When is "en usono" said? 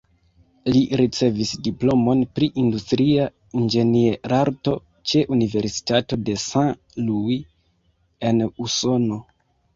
8.33-9.23